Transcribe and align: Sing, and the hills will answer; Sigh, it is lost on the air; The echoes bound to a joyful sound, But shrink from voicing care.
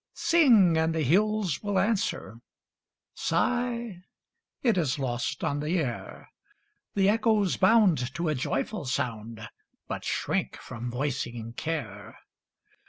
Sing, 0.15 0.77
and 0.77 0.95
the 0.95 1.03
hills 1.03 1.61
will 1.61 1.77
answer; 1.77 2.39
Sigh, 3.13 4.01
it 4.63 4.75
is 4.75 4.97
lost 4.97 5.43
on 5.43 5.59
the 5.59 5.77
air; 5.77 6.31
The 6.95 7.07
echoes 7.07 7.55
bound 7.55 8.11
to 8.15 8.27
a 8.27 8.33
joyful 8.33 8.85
sound, 8.85 9.47
But 9.87 10.03
shrink 10.03 10.55
from 10.57 10.89
voicing 10.89 11.53
care. 11.53 12.15